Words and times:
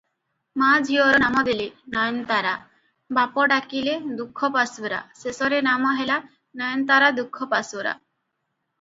ମା 0.59 0.69
ଝିଅର 0.87 1.19
ନାମ 1.23 1.43
ଦେଲେ, 1.49 1.67
ନୟନତାରା- 1.97 2.55
ବାପ 3.19 3.47
ଡାକିଲେ 3.53 3.95
ଦୁଃଖପାସୋରା- 4.23 5.05
ଶେଷରେ 5.23 5.63
ନାମ 5.71 5.97
ହେଲା 6.03 6.21
ନାୟନତାରା 6.65 7.17
ଦୁଃଖପାସୋରା। 7.23 7.99